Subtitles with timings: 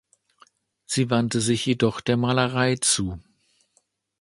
[0.87, 3.19] Sie wandte sich jedoch der Malerei zu.